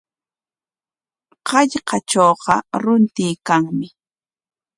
Hallqatrawqa 1.49 2.55
runtuykanmi. 2.83 3.87